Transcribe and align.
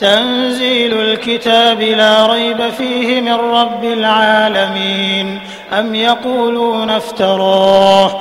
تنزيل 0.00 0.95
الكتاب 1.00 1.80
لا 1.80 2.26
ريب 2.26 2.71
فيه 2.79 3.21
من 3.21 3.32
رب 3.32 3.84
العالمين. 3.84 5.41
أم 5.72 5.95
يقولون 5.95 6.91
افتراه؟ 6.91 8.21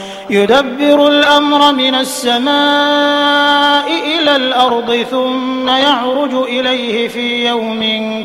يدبر 0.29 1.07
الأمر 1.07 1.71
من 1.71 1.95
السماء 1.95 3.87
إلى 3.87 4.35
الأرض 4.35 5.05
ثم 5.11 5.69
يعرج 5.69 6.33
إليه 6.33 7.07
في 7.07 7.47
يوم 7.47 7.81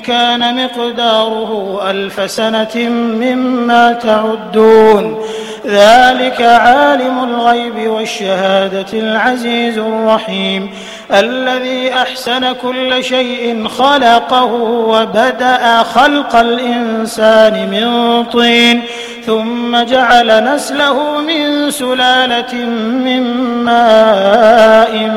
كان 0.06 0.64
مقداره 0.64 1.80
ألف 1.90 2.30
سنة 2.30 2.88
مما 3.20 3.92
تعدون. 3.92 5.22
ذلك 5.66 6.42
عالم 6.42 7.24
الغيب 7.24 7.90
والشهادة 7.90 8.98
العزيز 8.98 9.78
الرحيم. 9.78 10.70
الذي 11.12 11.92
أحسن 11.92 12.52
كل 12.52 13.04
شيء 13.04 13.68
خلقه 13.68 14.52
وبدأ 14.62 15.82
خلق 15.82 16.36
الإنسان 16.36 17.70
من 17.70 18.24
طين. 18.24 18.82
ثم 19.26 19.84
جعل 19.84 20.54
نسله 20.54 21.20
من 21.20 21.70
سلالة 21.70 22.54
من 23.04 23.22
ماء 23.64 25.10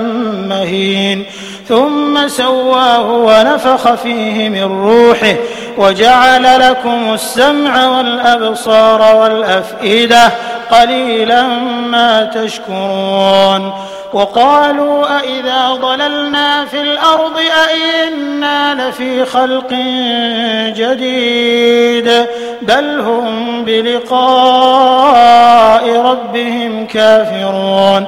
مهين. 0.50 1.26
ثم 1.68 2.28
سواه 2.28 3.12
ونفخ 3.12 3.94
فيه 3.94 4.50
من 4.50 4.64
روحه 4.64 5.36
وجعل 5.78 6.60
لكم 6.70 7.14
السمع 7.14 7.88
والأبصار 7.88 9.16
والأفئدة 9.16 10.32
قليلا 10.72 11.44
ما 11.92 12.24
تشكرون 12.24 13.74
وقالوا 14.14 15.20
أئذا 15.20 15.74
ضللنا 15.74 16.66
في 16.66 16.82
الأرض 16.82 17.38
أئنا 17.70 18.90
لفي 18.90 19.26
خلق 19.26 19.74
جديد 20.76 22.26
بل 22.62 23.00
هم 23.00 23.66
بلقاء 23.66 24.80
ربهم 26.02 26.86
كافرون 26.86 28.08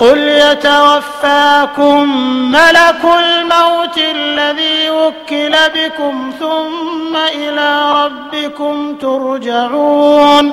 قل 0.00 0.18
يتوفاكم 0.18 2.08
ملك 2.50 3.04
الموت 3.04 3.98
الذي 4.14 4.90
وكل 4.90 5.56
بكم 5.74 6.30
ثم 6.40 7.16
إلى 7.16 7.92
ربكم 7.92 8.96
ترجعون 8.96 10.52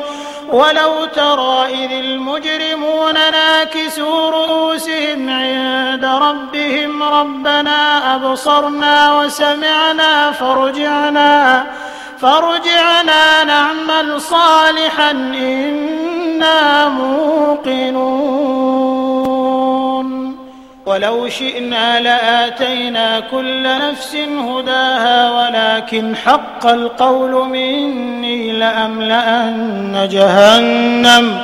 ولو 0.52 1.06
ترى 1.06 1.66
إذ 1.70 1.92
المجرمون 1.92 3.14
ناكسوا 3.14 4.30
رؤوسهم 4.30 5.30
عند 5.30 6.06
ربهم 6.06 7.04
ربنا 7.04 8.16
أبصرنا 8.16 9.20
وسمعنا 9.20 10.32
فرجعنا 10.32 11.66
فارجعنا 12.22 13.44
نعمل 13.44 14.22
صالحا 14.22 15.12
إنا 15.12 16.90
موقنون. 16.90 18.95
ولو 20.86 21.30
شئنا 21.30 22.00
لآتينا 22.00 23.20
كل 23.20 23.64
نفس 23.64 24.16
هداها 24.16 25.32
ولكن 25.32 26.16
حق 26.16 26.66
القول 26.66 27.50
مني 27.50 28.52
لأملأن 28.52 30.10
جهنم. 30.12 31.42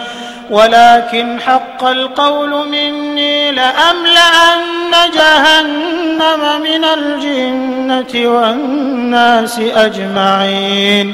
ولكن 0.50 1.40
حق 1.40 1.84
القول 1.84 2.68
مني 2.68 3.52
لأملأن 3.52 4.92
جهنم 5.14 6.62
من 6.62 6.84
الجنة 6.84 8.30
والناس 8.30 9.60
أجمعين. 9.60 11.14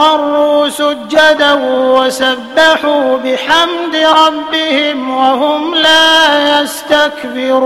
خروا 0.00 0.68
سجدا 0.68 1.52
وسبحوا 1.72 3.16
بحمد 3.16 3.96
ربهم 4.26 5.10
وهم 5.16 5.74
لا 5.74 6.60
يستكبرون. 6.60 7.60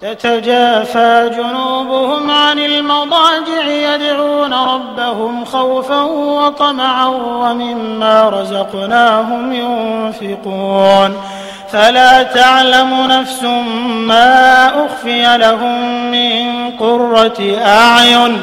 تتجافى 0.00 1.30
جنوبهم 1.36 2.30
عن 2.30 2.58
المضاجع 2.58 3.64
يدعون 3.68 4.54
ربهم 4.54 5.44
خوفا 5.44 6.02
وطمعا 6.02 7.06
ومما 7.06 8.28
رزقناهم 8.28 9.52
ينفقون. 9.52 11.16
فلا 11.72 12.22
تعلم 12.22 13.06
نفس 13.08 13.42
ما 14.06 14.66
أخفي 14.86 15.38
لهم 15.38 16.10
من 16.10 16.70
قرة 16.70 17.56
أعين 17.64 18.42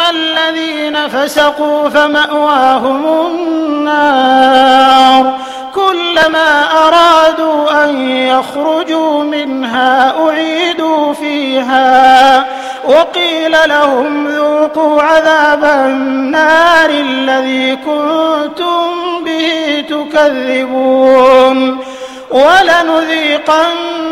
الذين 0.00 1.08
فسقوا 1.08 1.88
فمأواهم 1.88 3.26
النار 3.26 5.32
كلما 5.74 6.64
أرادوا 6.86 7.84
أن 7.84 8.10
يخرجوا 8.10 9.24
منها 9.24 10.14
أعيدوا 10.26 11.12
فيها 11.12 12.46
وقيل 12.88 13.56
لهم 13.66 14.28
ذوقوا 14.28 15.02
عذاب 15.02 15.64
النار 15.64 16.90
الذي 16.90 17.76
كنتم 17.76 18.88
به 19.24 19.84
تكذبون 19.88 21.78